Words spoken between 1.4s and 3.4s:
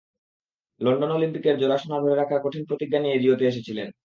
জোড়া সোনা ধরে রাখার কঠিন প্রতিজ্ঞা নিয়েই